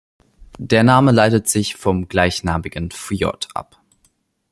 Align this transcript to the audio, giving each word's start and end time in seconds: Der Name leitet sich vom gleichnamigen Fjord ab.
Der 0.57 0.81
Name 0.81 1.11
leitet 1.11 1.47
sich 1.47 1.75
vom 1.75 2.07
gleichnamigen 2.07 2.89
Fjord 2.89 3.49
ab. 3.53 3.79